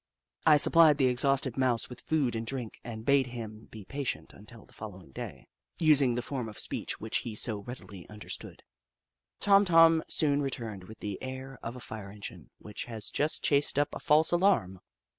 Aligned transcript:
I 0.47 0.57
supplied 0.57 0.97
the 0.97 1.05
exhausted 1.05 1.57
Mouse 1.57 1.87
with 1.87 2.01
food 2.01 2.35
and 2.35 2.43
drink, 2.47 2.79
and 2.83 3.05
bade 3.05 3.27
him 3.27 3.67
be 3.69 3.85
patient 3.85 4.33
until 4.33 4.65
the 4.65 4.73
following 4.73 5.11
day, 5.11 5.45
using 5.77 6.15
the 6.15 6.23
form 6.23 6.49
of 6.49 6.57
speech 6.57 6.99
which 6.99 7.17
he 7.17 7.35
so 7.35 7.59
readily 7.59 8.09
understood. 8.09 8.63
Tom 9.39 9.63
Tom 9.63 10.01
soon 10.07 10.41
returned 10.41 10.85
with 10.85 11.01
the 11.01 11.21
air 11.21 11.59
of 11.61 11.75
a 11.75 11.79
fire 11.79 12.09
engine 12.09 12.49
which 12.57 12.85
has 12.85 13.11
just 13.11 13.43
chased 13.43 13.77
up 13.77 13.93
a 13.93 13.99
false 13.99 14.31
alarm. 14.31 14.79